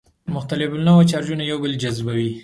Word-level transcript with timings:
مختلف 0.35 0.69
النوع 0.73 1.03
چارجونه 1.11 1.43
یو 1.49 1.57
بل 1.63 1.73
جذبوي. 1.83 2.31